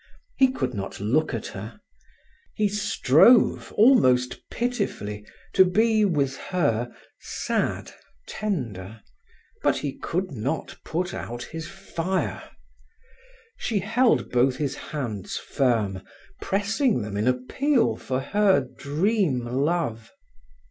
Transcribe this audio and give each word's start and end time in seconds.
He 0.35 0.51
could 0.51 0.73
not 0.73 0.99
look 0.99 1.31
at 1.31 1.45
her. 1.53 1.79
He 2.55 2.67
strove 2.67 3.71
almost 3.73 4.41
pitifully 4.49 5.27
to 5.53 5.63
be 5.63 6.05
with 6.05 6.37
her 6.37 6.91
sad, 7.19 7.91
tender, 8.27 9.03
but 9.61 9.77
he 9.77 9.95
could 9.99 10.31
not 10.31 10.75
put 10.83 11.13
out 11.13 11.43
his 11.43 11.67
fire. 11.67 12.41
She 13.59 13.77
held 13.77 14.31
both 14.31 14.55
his 14.57 14.75
hands 14.75 15.37
firm, 15.37 16.01
pressing 16.41 17.03
them 17.03 17.15
in 17.15 17.27
appeal 17.27 17.95
for 17.95 18.21
her 18.21 18.61
dream 18.61 19.45
love. 19.45 20.09